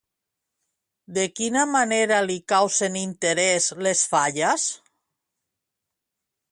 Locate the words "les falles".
3.89-4.69